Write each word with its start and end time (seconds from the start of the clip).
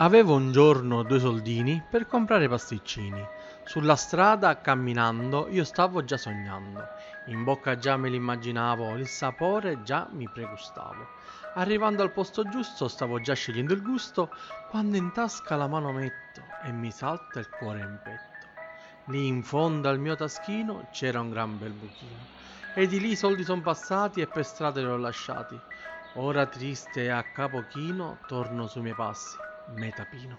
Avevo 0.00 0.36
un 0.36 0.52
giorno 0.52 1.02
due 1.02 1.18
soldini 1.18 1.82
per 1.90 2.06
comprare 2.06 2.48
pasticcini. 2.48 3.20
Sulla 3.64 3.96
strada, 3.96 4.60
camminando, 4.60 5.48
io 5.50 5.64
stavo 5.64 6.04
già 6.04 6.16
sognando. 6.16 6.86
In 7.24 7.42
bocca 7.42 7.76
già 7.76 7.96
me 7.96 8.08
l'immaginavo, 8.08 8.94
il 8.94 9.08
sapore 9.08 9.82
già 9.82 10.06
mi 10.12 10.28
pregustavo. 10.32 11.04
Arrivando 11.54 12.04
al 12.04 12.12
posto 12.12 12.48
giusto, 12.48 12.86
stavo 12.86 13.20
già 13.20 13.34
scegliendo 13.34 13.74
il 13.74 13.82
gusto, 13.82 14.30
quando 14.70 14.96
in 14.96 15.10
tasca 15.10 15.56
la 15.56 15.66
mano 15.66 15.90
metto 15.90 16.42
e 16.62 16.70
mi 16.70 16.92
salta 16.92 17.40
il 17.40 17.48
cuore 17.48 17.80
in 17.80 17.98
petto. 18.00 18.46
Lì 19.06 19.26
in 19.26 19.42
fondo 19.42 19.88
al 19.88 19.98
mio 19.98 20.14
taschino 20.14 20.86
c'era 20.92 21.18
un 21.18 21.30
gran 21.30 21.58
bel 21.58 21.72
buchino. 21.72 22.26
E 22.72 22.86
di 22.86 23.00
lì 23.00 23.10
i 23.10 23.16
soldi 23.16 23.42
son 23.42 23.62
passati 23.62 24.20
e 24.20 24.28
per 24.28 24.44
strada 24.44 24.78
li 24.78 24.86
ho 24.86 24.96
lasciati. 24.96 25.58
Ora 26.12 26.46
triste 26.46 27.02
e 27.02 27.08
a 27.08 27.24
capo 27.24 27.64
chino 27.68 28.18
torno 28.28 28.68
sui 28.68 28.82
miei 28.82 28.94
passi 28.94 29.46
metapino 29.68 30.38